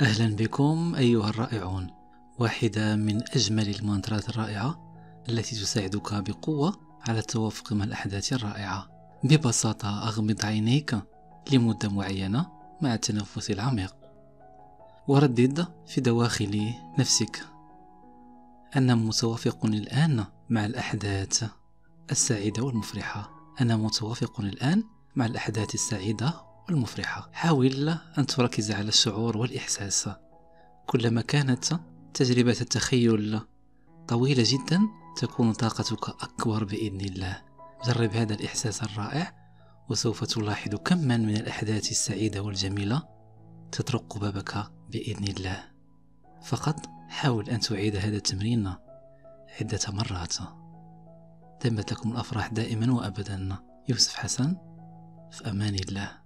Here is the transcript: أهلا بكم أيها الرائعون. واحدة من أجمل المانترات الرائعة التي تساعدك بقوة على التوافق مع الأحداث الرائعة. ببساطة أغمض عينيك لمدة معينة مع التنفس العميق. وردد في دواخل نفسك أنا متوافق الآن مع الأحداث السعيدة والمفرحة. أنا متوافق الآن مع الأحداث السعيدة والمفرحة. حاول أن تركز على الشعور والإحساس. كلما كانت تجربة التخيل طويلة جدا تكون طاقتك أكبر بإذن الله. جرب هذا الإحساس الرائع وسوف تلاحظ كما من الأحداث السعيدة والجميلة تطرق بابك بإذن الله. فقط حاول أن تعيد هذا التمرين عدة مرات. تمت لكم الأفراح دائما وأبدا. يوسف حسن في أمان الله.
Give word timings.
أهلا 0.00 0.36
بكم 0.36 0.94
أيها 0.94 1.28
الرائعون. 1.28 1.90
واحدة 2.38 2.96
من 2.96 3.22
أجمل 3.22 3.68
المانترات 3.68 4.28
الرائعة 4.28 4.94
التي 5.28 5.56
تساعدك 5.56 6.14
بقوة 6.14 6.80
على 7.08 7.18
التوافق 7.18 7.72
مع 7.72 7.84
الأحداث 7.84 8.32
الرائعة. 8.32 8.88
ببساطة 9.24 10.08
أغمض 10.08 10.44
عينيك 10.44 10.98
لمدة 11.52 11.88
معينة 11.88 12.46
مع 12.80 12.94
التنفس 12.94 13.50
العميق. 13.50 13.96
وردد 15.08 15.66
في 15.86 16.00
دواخل 16.00 16.74
نفسك 16.98 17.44
أنا 18.76 18.94
متوافق 18.94 19.66
الآن 19.66 20.24
مع 20.50 20.64
الأحداث 20.66 21.44
السعيدة 22.10 22.62
والمفرحة. 22.62 23.30
أنا 23.60 23.76
متوافق 23.76 24.40
الآن 24.40 24.84
مع 25.16 25.26
الأحداث 25.26 25.74
السعيدة 25.74 26.34
والمفرحة. 26.68 27.30
حاول 27.32 27.88
أن 28.18 28.26
تركز 28.26 28.70
على 28.72 28.88
الشعور 28.88 29.36
والإحساس. 29.36 30.08
كلما 30.86 31.20
كانت 31.20 31.64
تجربة 32.14 32.56
التخيل 32.60 33.40
طويلة 34.08 34.44
جدا 34.46 34.80
تكون 35.16 35.52
طاقتك 35.52 36.08
أكبر 36.08 36.64
بإذن 36.64 37.00
الله. 37.00 37.42
جرب 37.86 38.10
هذا 38.10 38.34
الإحساس 38.34 38.82
الرائع 38.82 39.32
وسوف 39.88 40.24
تلاحظ 40.24 40.74
كما 40.74 41.16
من 41.16 41.36
الأحداث 41.36 41.90
السعيدة 41.90 42.42
والجميلة 42.42 43.02
تطرق 43.72 44.18
بابك 44.18 44.70
بإذن 44.88 45.24
الله. 45.24 45.64
فقط 46.42 46.86
حاول 47.08 47.50
أن 47.50 47.60
تعيد 47.60 47.96
هذا 47.96 48.16
التمرين 48.16 48.74
عدة 49.60 49.80
مرات. 49.88 50.36
تمت 51.60 51.92
لكم 51.92 52.12
الأفراح 52.12 52.46
دائما 52.46 52.92
وأبدا. 52.92 53.56
يوسف 53.88 54.14
حسن 54.14 54.56
في 55.30 55.50
أمان 55.50 55.74
الله. 55.74 56.25